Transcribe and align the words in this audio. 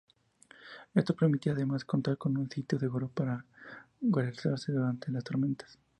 Esto 0.95 1.13
permitía 1.15 1.51
además 1.51 1.85
contar 1.85 2.17
con 2.17 2.35
un 2.35 2.49
sitio 2.49 2.79
seguro 2.79 3.07
para 3.09 3.45
guarecerse 3.99 4.71
durante 4.71 5.11
las 5.11 5.23
tormentas. 5.23 5.77